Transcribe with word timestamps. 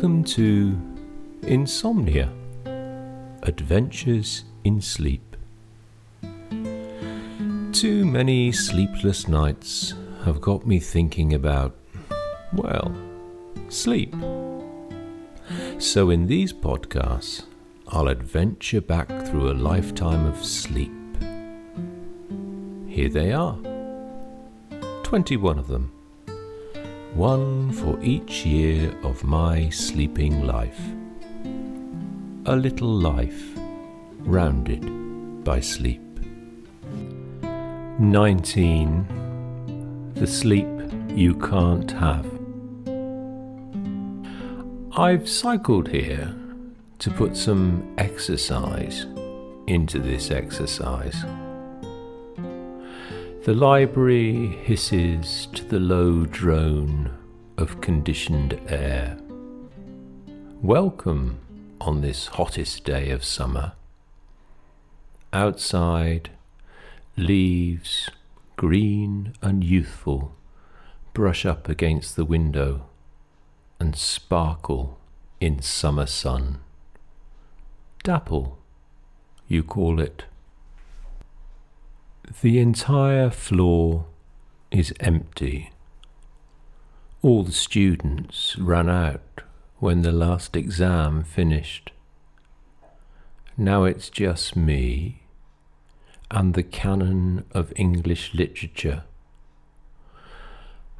Welcome 0.00 0.24
to 0.24 0.80
Insomnia 1.42 2.32
Adventures 3.42 4.44
in 4.64 4.80
Sleep. 4.80 5.36
Too 7.72 8.06
many 8.06 8.50
sleepless 8.50 9.28
nights 9.28 9.92
have 10.24 10.40
got 10.40 10.66
me 10.66 10.78
thinking 10.80 11.34
about, 11.34 11.76
well, 12.54 12.96
sleep. 13.68 14.14
So, 15.76 16.08
in 16.08 16.26
these 16.26 16.54
podcasts, 16.54 17.44
I'll 17.88 18.08
adventure 18.08 18.80
back 18.80 19.06
through 19.26 19.50
a 19.50 19.52
lifetime 19.52 20.24
of 20.24 20.42
sleep. 20.42 20.94
Here 22.88 23.10
they 23.10 23.32
are 23.34 23.58
21 25.02 25.58
of 25.58 25.68
them 25.68 25.92
one 27.14 27.72
for 27.72 27.98
each 28.02 28.44
year 28.46 28.94
of 29.02 29.24
my 29.24 29.68
sleeping 29.70 30.46
life. 30.46 30.80
A 32.46 32.54
little 32.56 32.88
life 32.88 33.42
rounded 34.20 35.44
by 35.44 35.60
sleep. 35.60 36.00
19. 37.98 40.12
The 40.14 40.26
sleep 40.26 40.66
you 41.08 41.34
can't 41.34 41.90
have. 41.90 42.26
I've 44.96 45.28
cycled 45.28 45.88
here 45.88 46.34
to 46.98 47.10
put 47.10 47.36
some 47.36 47.94
exercise 47.98 49.06
into 49.66 49.98
this 49.98 50.30
exercise. 50.30 51.24
The 53.42 53.54
library 53.54 54.48
hisses 54.48 55.48
to 55.54 55.64
the 55.64 55.80
low 55.80 56.26
drone 56.26 57.10
of 57.56 57.80
conditioned 57.80 58.60
air. 58.68 59.16
Welcome 60.60 61.38
on 61.80 62.02
this 62.02 62.26
hottest 62.26 62.84
day 62.84 63.08
of 63.08 63.24
summer. 63.24 63.72
Outside, 65.32 66.28
leaves, 67.16 68.10
green 68.56 69.32
and 69.40 69.64
youthful, 69.64 70.34
brush 71.14 71.46
up 71.46 71.66
against 71.66 72.16
the 72.16 72.26
window 72.26 72.90
and 73.78 73.96
sparkle 73.96 74.98
in 75.40 75.62
summer 75.62 76.04
sun. 76.04 76.58
Dapple, 78.04 78.58
you 79.48 79.62
call 79.62 79.98
it. 79.98 80.24
The 82.30 82.60
entire 82.60 83.28
floor 83.28 84.06
is 84.70 84.94
empty. 85.00 85.72
All 87.22 87.42
the 87.42 87.50
students 87.50 88.56
ran 88.56 88.88
out 88.88 89.42
when 89.80 90.02
the 90.02 90.12
last 90.12 90.54
exam 90.54 91.24
finished. 91.24 91.90
Now 93.56 93.82
it's 93.82 94.08
just 94.08 94.54
me 94.54 95.22
and 96.30 96.54
the 96.54 96.62
canon 96.62 97.46
of 97.50 97.72
English 97.74 98.32
literature, 98.32 99.02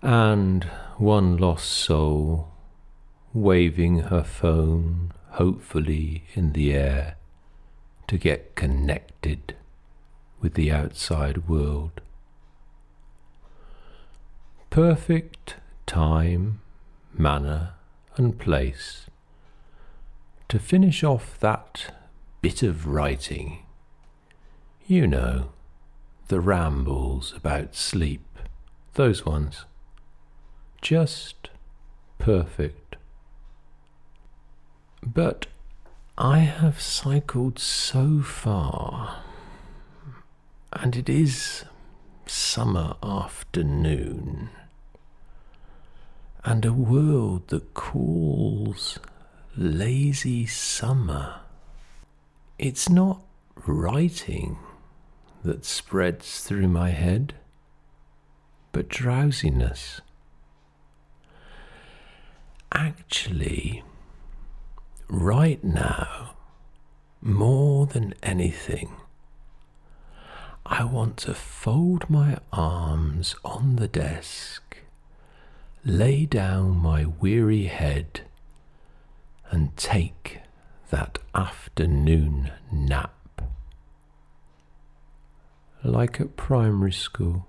and 0.02 0.64
one 0.98 1.36
lost 1.36 1.70
soul 1.70 2.48
waving 3.32 4.00
her 4.00 4.24
phone 4.24 5.12
hopefully 5.30 6.24
in 6.34 6.54
the 6.54 6.74
air 6.74 7.14
to 8.08 8.18
get 8.18 8.56
connected 8.56 9.54
with 10.40 10.54
the 10.54 10.72
outside 10.72 11.48
world. 11.48 12.00
Perfect 14.70 15.56
time, 15.86 16.60
manner, 17.12 17.74
and 18.16 18.38
place 18.38 19.06
to 20.48 20.58
finish 20.58 21.04
off 21.04 21.38
that 21.40 21.94
bit 22.40 22.62
of 22.62 22.86
writing. 22.86 23.64
You 24.86 25.06
know, 25.06 25.52
the 26.28 26.40
rambles 26.40 27.32
about 27.36 27.74
sleep, 27.74 28.38
those 28.94 29.24
ones. 29.24 29.64
Just 30.80 31.50
perfect. 32.18 32.96
But 35.04 35.46
I 36.18 36.38
have 36.40 36.80
cycled 36.80 37.58
so 37.58 38.20
far 38.20 39.22
and 40.82 40.96
it 40.96 41.10
is 41.10 41.66
summer 42.24 42.94
afternoon, 43.02 44.48
and 46.42 46.64
a 46.64 46.72
world 46.72 47.46
that 47.48 47.74
calls 47.74 48.98
lazy 49.54 50.46
summer. 50.46 51.40
It's 52.58 52.88
not 52.88 53.20
writing 53.66 54.58
that 55.44 55.66
spreads 55.66 56.42
through 56.44 56.68
my 56.68 56.90
head, 56.90 57.34
but 58.72 58.88
drowsiness. 58.88 60.00
Actually, 62.72 63.84
right 65.10 65.62
now, 65.62 66.36
more 67.20 67.84
than 67.84 68.14
anything, 68.22 68.94
I 70.66 70.84
want 70.84 71.16
to 71.18 71.34
fold 71.34 72.08
my 72.08 72.38
arms 72.52 73.34
on 73.44 73.76
the 73.76 73.88
desk, 73.88 74.78
lay 75.84 76.26
down 76.26 76.76
my 76.76 77.06
weary 77.06 77.64
head, 77.64 78.22
and 79.50 79.76
take 79.76 80.40
that 80.90 81.18
afternoon 81.34 82.52
nap. 82.70 83.42
Like 85.82 86.20
at 86.20 86.36
primary 86.36 86.92
school, 86.92 87.46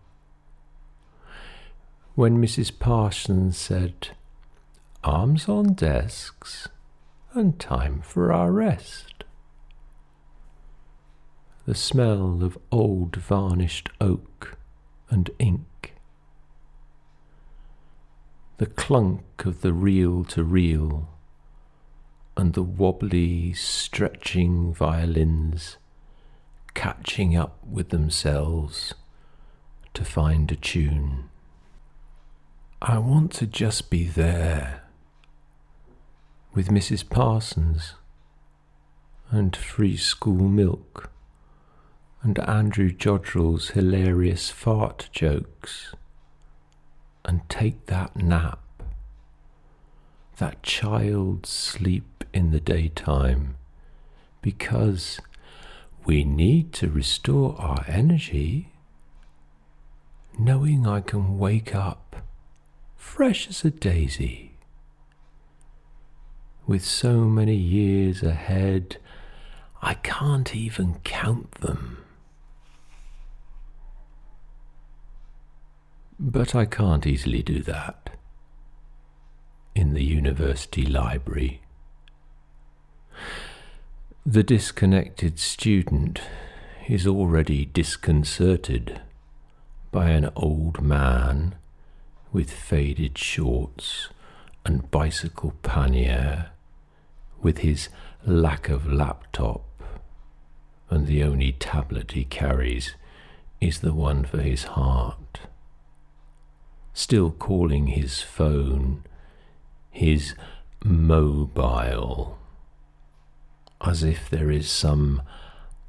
when 2.16 2.42
Mrs. 2.42 2.78
Parsons 2.78 3.58
said, 3.58 4.10
Arms 5.04 5.50
on 5.50 5.74
desks 5.74 6.68
and 7.34 7.60
time 7.60 8.02
for 8.02 8.32
our 8.32 8.52
rest 8.52 9.11
the 11.66 11.76
smell 11.76 12.44
of 12.44 12.58
old 12.72 13.16
varnished 13.16 13.90
oak 14.00 14.58
and 15.10 15.30
ink, 15.40 15.96
the 18.58 18.66
clunk 18.66 19.46
of 19.46 19.62
the 19.62 19.74
reel 19.74 20.24
to 20.24 20.44
reel, 20.44 21.10
and 22.36 22.54
the 22.54 22.64
wobbly, 22.64 23.54
stretching 23.54 24.74
violins 24.74 25.78
catching 26.74 27.36
up 27.36 27.58
with 27.70 27.90
themselves 27.90 28.94
to 29.94 30.06
find 30.06 30.52
a 30.52 30.56
tune. 30.56 31.30
I 32.82 32.98
want 32.98 33.32
to 33.34 33.48
just 33.48 33.90
be 33.90 34.06
there 34.06 34.84
with 36.54 36.70
Mrs. 36.70 37.08
Parsons 37.08 37.94
and 39.30 39.56
free 39.56 39.98
school 39.98 40.48
milk 40.48 41.12
and 42.24 42.38
Andrew 42.40 42.92
Jodrell's 42.92 43.70
hilarious 43.70 44.50
fart 44.52 45.10
jokes, 45.12 45.96
and 47.26 47.42
take 47.50 47.88
that 47.88 48.16
nap, 48.16 48.60
that 50.38 50.62
child's 50.62 51.50
sleep 51.50 52.24
in 52.34 52.52
the 52.52 52.60
daytime, 52.60 53.56
because 54.42 55.20
we 56.06 56.24
need 56.24 56.74
to 56.74 56.90
restore 56.90 57.56
our 57.60 57.84
energy, 57.88 58.74
knowing 60.38 60.86
I 60.86 61.02
can 61.02 61.40
wake 61.40 61.74
up 61.74 62.18
fresh 62.96 63.50
as 63.50 63.66
a 63.66 63.72
daisy. 63.72 64.52
With 66.68 66.86
so 66.86 67.22
many 67.22 67.56
years 67.56 68.22
ahead, 68.22 68.98
I 69.82 69.96
can't 69.96 70.56
even 70.56 71.00
count 71.04 71.52
them. 71.62 72.01
But 76.24 76.54
I 76.54 76.66
can't 76.66 77.08
easily 77.08 77.42
do 77.42 77.64
that 77.64 78.12
in 79.74 79.96
the 79.96 80.04
university 80.04 80.86
library. 80.86 81.62
The 84.24 84.44
disconnected 84.44 85.40
student 85.40 86.22
is 86.88 87.08
already 87.08 87.66
disconcerted 87.66 89.02
by 89.92 90.10
an 90.10 90.30
old 90.36 90.80
man 90.80 91.56
with 92.32 92.52
faded 92.52 93.18
shorts 93.18 94.10
and 94.64 94.92
bicycle 94.92 95.56
pannier, 95.64 96.52
with 97.42 97.58
his 97.60 97.90
lack 98.28 98.70
of 98.70 98.86
laptop, 98.86 99.66
and 100.88 101.08
the 101.08 101.24
only 101.24 101.54
tablet 101.54 102.12
he 102.12 102.26
carries 102.26 102.94
is 103.60 103.80
the 103.80 103.96
one 103.96 104.24
for 104.24 104.40
his 104.40 104.66
heart 104.66 105.48
still 106.94 107.32
calling 107.32 107.88
his 107.88 108.22
phone 108.22 109.04
his 109.92 110.34
mobile, 110.84 112.40
as 113.82 114.04
if 114.04 114.30
there 114.30 114.50
is 114.50 114.70
some 114.70 115.22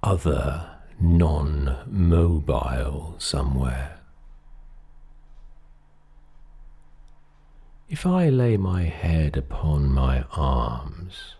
other 0.02 0.68
non 1.00 1.78
mobile 1.86 3.14
somewhere. 3.18 4.00
If 7.88 8.06
I 8.06 8.28
lay 8.28 8.56
my 8.56 8.84
head 8.84 9.36
upon 9.36 9.92
my 9.92 10.24
arms, 10.32 11.36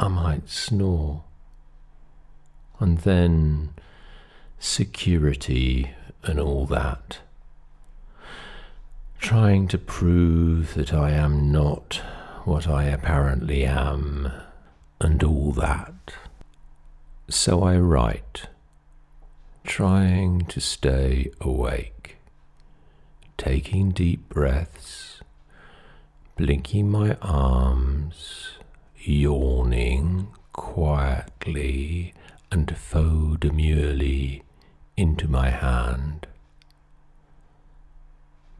I 0.00 0.08
might 0.08 0.48
snore, 0.48 1.24
and 2.80 2.98
then 2.98 3.74
security 4.58 5.90
and 6.22 6.40
all 6.40 6.66
that, 6.66 7.18
trying 9.24 9.66
to 9.66 9.78
prove 9.78 10.74
that 10.74 10.92
I 10.92 11.10
am 11.12 11.50
not 11.50 12.02
what 12.44 12.68
I 12.68 12.84
apparently 12.84 13.64
am, 13.64 14.30
and 15.00 15.24
all 15.24 15.50
that. 15.52 16.12
So 17.30 17.62
I 17.62 17.78
write, 17.78 18.48
trying 19.64 20.44
to 20.44 20.60
stay 20.60 21.30
awake, 21.40 22.18
taking 23.38 23.92
deep 23.92 24.28
breaths 24.28 25.22
blinking 26.36 26.90
my 26.90 27.16
arms, 27.22 28.58
yawning 28.98 30.28
quietly 30.52 32.12
and 32.50 32.76
faux 32.76 33.38
demurely 33.40 34.42
into 34.96 35.28
my 35.28 35.48
hand. 35.48 36.26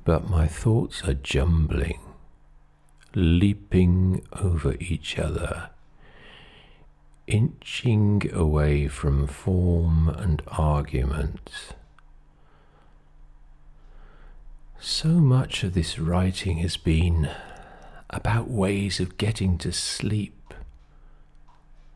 But 0.04 0.28
my 0.28 0.46
thoughts 0.46 1.02
are 1.04 1.14
jumbling, 1.14 2.00
leaping 3.14 4.26
over 4.32 4.74
each 4.78 5.18
other, 5.18 5.70
inching 7.26 8.30
away 8.32 8.86
from 8.88 9.26
form 9.26 10.10
and 10.10 10.42
arguments. 10.48 11.72
So 14.78 15.08
much 15.08 15.64
of 15.64 15.72
this 15.72 15.98
writing 15.98 16.58
has 16.58 16.76
been 16.76 17.30
about 18.10 18.50
ways 18.50 19.00
of 19.00 19.16
getting 19.16 19.56
to 19.58 19.72
sleep, 19.72 20.34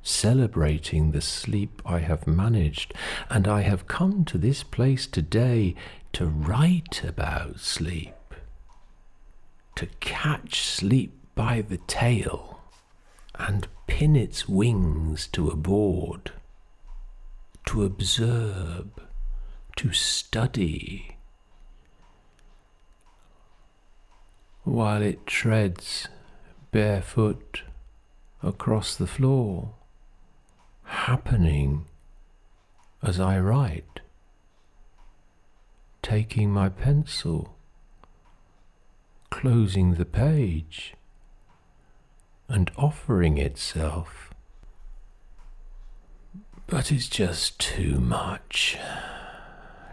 celebrating 0.08 1.12
the 1.12 1.20
sleep 1.20 1.82
I 1.84 1.98
have 1.98 2.26
managed, 2.26 2.94
and 3.28 3.46
I 3.46 3.60
have 3.60 3.86
come 3.86 4.24
to 4.24 4.38
this 4.38 4.62
place 4.62 5.06
today 5.06 5.74
to 6.14 6.26
write 6.26 7.04
about 7.04 7.60
sleep, 7.60 8.14
to 9.76 9.86
catch 10.00 10.62
sleep 10.62 11.12
by 11.34 11.60
the 11.60 11.76
tail 11.86 12.60
and 13.34 13.68
pin 13.86 14.16
its 14.16 14.48
wings 14.48 15.26
to 15.28 15.48
a 15.48 15.56
board, 15.56 16.32
to 17.66 17.84
observe, 17.84 18.88
to 19.76 19.92
study. 19.92 21.16
While 24.64 25.02
it 25.02 25.26
treads 25.26 26.08
barefoot 26.72 27.62
across 28.42 28.96
the 28.96 29.06
floor, 29.06 29.74
happening 30.88 31.84
as 33.02 33.20
I 33.20 33.38
write, 33.38 34.00
taking 36.02 36.50
my 36.50 36.68
pencil, 36.68 37.56
closing 39.30 39.94
the 39.94 40.04
page, 40.04 40.94
and 42.48 42.70
offering 42.76 43.38
itself. 43.38 44.32
But 46.66 46.90
it's 46.90 47.08
just 47.08 47.58
too 47.58 48.00
much 48.00 48.76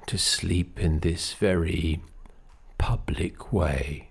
to 0.08 0.18
sleep 0.18 0.80
in 0.80 1.00
this 1.00 1.34
very 1.34 2.02
public 2.78 3.52
way 3.52 4.10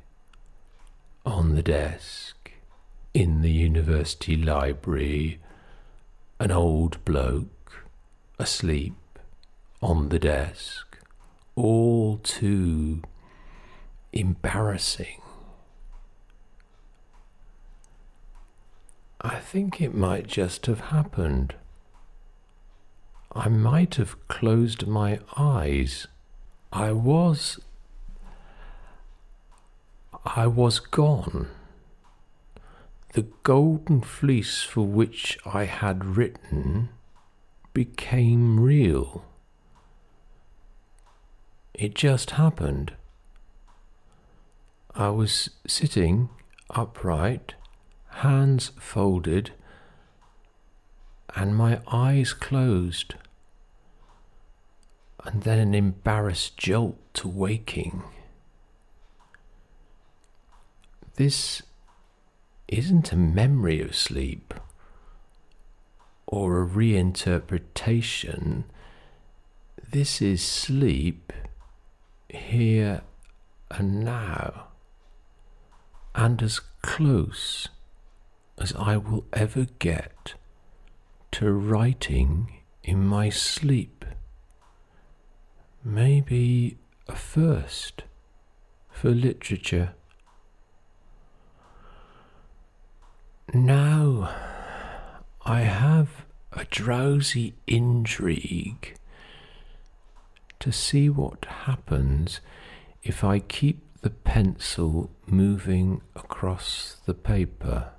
on 1.25 1.55
the 1.55 1.63
desk 1.63 2.53
in 3.13 3.43
the 3.43 3.51
university 3.51 4.37
library, 4.37 5.39
an 6.39 6.51
old 6.51 7.05
bloke 7.05 7.85
asleep 8.39 8.95
on 9.81 10.09
the 10.09 10.19
desk, 10.19 10.99
all 11.55 12.19
too 12.19 13.03
embarrassing. 14.13 15.21
I 19.21 19.39
think 19.39 19.81
it 19.81 19.95
might 19.95 20.27
just 20.27 20.67
have 20.67 20.81
happened. 20.81 21.55
I 23.33 23.49
might 23.49 23.95
have 23.97 24.29
closed 24.29 24.87
my 24.87 25.19
eyes. 25.37 26.07
I 26.73 26.93
was 26.93 27.59
I 30.25 30.47
was 30.47 30.79
gone. 30.79 31.49
The 33.15 33.27
golden 33.45 34.01
fleece 34.01 34.63
for 34.63 34.85
which 34.85 35.39
I 35.47 35.67
had 35.67 36.17
written 36.17 36.89
became 37.73 38.59
real. 38.59 39.25
It 41.75 41.95
just 41.95 42.33
happened. 42.33 42.95
I 44.97 45.11
was 45.11 45.51
sitting 45.65 46.29
upright, 46.71 47.55
hands 48.09 48.73
folded, 48.81 49.53
and 51.37 51.55
my 51.55 51.81
eyes 51.87 52.33
closed, 52.33 53.15
and 55.23 55.45
then 55.45 55.61
an 55.61 55.75
embarrassed 55.75 56.57
jolt 56.57 56.99
to 57.15 57.29
waking. 57.29 58.03
This 61.15 61.63
isn't 62.69 63.13
a 63.13 63.17
memory 63.17 63.81
of 63.81 63.95
sleep 63.95 64.55
or 66.27 66.63
a 66.63 66.67
reinterpretation. 66.67 68.65
This 69.91 70.21
is 70.23 70.43
sleep 70.43 71.33
here 72.29 73.03
and 73.71 74.05
now, 74.05 74.69
and 76.15 76.43
as 76.43 76.61
close 76.83 77.69
as 78.59 78.73
I 78.75 78.97
will 78.97 79.25
ever 79.33 79.67
get 79.79 80.35
to 81.33 81.51
writing 81.53 82.61
in 82.83 83.05
my 83.07 83.29
sleep. 83.29 84.05
Maybe 85.83 86.79
a 87.09 87.17
first 87.17 88.05
for 88.91 89.11
literature. 89.11 89.95
Now 93.55 94.35
I 95.47 95.61
have 95.61 96.25
a 96.53 96.65
drowsy 96.65 97.55
intrigue 97.69 98.97
to 100.59 100.73
see 100.73 101.09
what 101.09 101.45
happens 101.45 102.41
if 103.05 103.23
I 103.23 103.39
keep 103.39 104.01
the 104.01 104.11
pencil 104.11 105.09
moving 105.25 106.03
across 106.17 106.97
the 107.07 107.15
paper. 107.15 107.91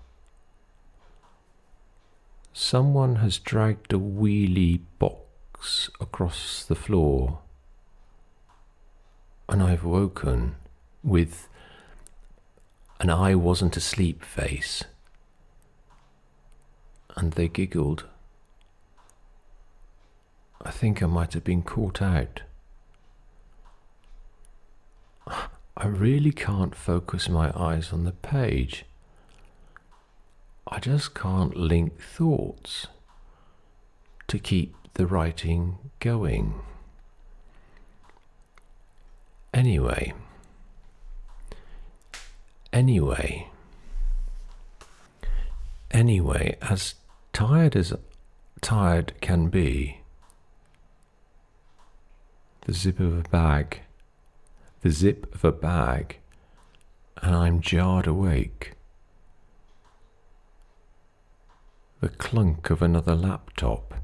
Someone 2.52 3.16
has 3.18 3.40
dragged 3.40 3.94
a 3.94 3.98
wheelie 3.98 4.82
box 5.00 5.90
across 6.02 6.66
the 6.66 6.76
floor, 6.76 7.40
and 9.48 9.64
I've 9.64 9.86
woken 9.86 10.58
with 11.02 11.48
an 13.00 13.10
I 13.10 13.36
wasn't 13.36 13.78
asleep 13.78 14.22
face 14.22 14.84
and 17.16 17.34
they 17.34 17.48
giggled. 17.48 18.06
I 20.62 20.72
think 20.72 21.02
I 21.04 21.06
might 21.06 21.34
have 21.34 21.44
been 21.44 21.64
caught 21.64 22.02
out. 22.02 22.42
I 25.78 25.88
really 25.88 26.32
can't 26.32 26.74
focus 26.74 27.30
my 27.30 27.52
eyes 27.56 27.92
on 27.94 28.04
the 28.04 28.12
page. 28.12 28.86
I 30.68 30.80
just 30.80 31.14
can't 31.14 31.56
link 31.56 32.02
thoughts 32.02 32.88
to 34.28 34.40
keep 34.40 34.76
the 34.96 35.06
writing 35.06 35.78
going. 36.00 36.56
Anyway, 39.54 40.14
anyway, 42.74 43.48
anyway, 45.92 46.58
as 46.62 46.96
tired 47.36 47.76
as 47.76 47.94
tired 48.62 49.12
can 49.20 49.50
be, 49.50 50.00
the 52.62 52.72
zip 52.72 52.98
of 53.02 53.20
a 53.20 53.30
bag, 53.30 53.82
the 54.80 54.90
zip 54.90 55.36
of 55.36 55.44
a 55.44 55.52
bag, 55.52 56.16
and 57.22 57.36
I'm 57.36 57.60
jarred 57.60 58.08
awake 58.08 58.72
the 62.00 62.08
clunk 62.08 62.70
of 62.70 62.82
another 62.82 63.16
laptop, 63.16 63.96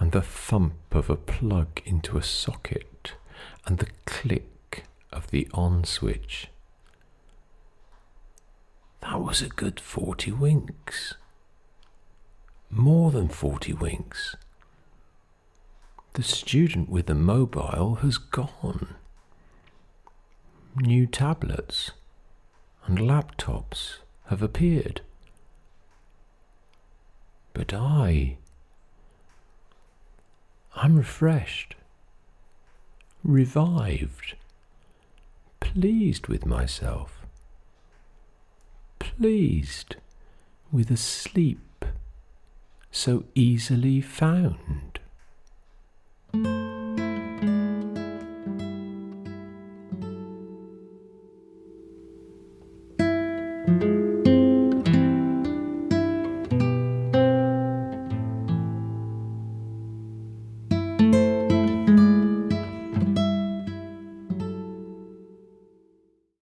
and 0.00 0.10
the 0.10 0.20
thump 0.20 0.74
of 0.90 1.08
a 1.08 1.16
plug 1.16 1.80
into 1.84 2.18
a 2.18 2.22
socket, 2.22 3.12
and 3.64 3.78
the 3.78 3.90
click 4.06 4.86
of 5.12 5.30
the 5.30 5.46
on 5.54 5.84
switch. 5.84 6.48
That 9.02 9.20
was 9.20 9.40
a 9.40 9.48
good 9.48 9.78
40 9.78 10.32
winks. 10.32 11.14
More 12.70 13.10
than 13.10 13.28
40 13.28 13.72
winks. 13.74 14.36
The 16.12 16.22
student 16.22 16.88
with 16.88 17.06
the 17.06 17.16
mobile 17.16 17.96
has 17.96 18.16
gone. 18.16 18.94
New 20.76 21.06
tablets 21.06 21.90
and 22.86 22.98
laptops 22.98 23.98
have 24.26 24.40
appeared. 24.40 25.00
But 27.54 27.74
I, 27.74 28.38
I'm 30.76 30.96
refreshed, 30.96 31.74
revived, 33.24 34.36
pleased 35.58 36.28
with 36.28 36.46
myself, 36.46 37.26
pleased 39.00 39.96
with 40.70 40.92
a 40.92 40.96
sleep 40.96 41.58
so 42.90 43.24
easily 43.34 44.00
found. 44.00 44.89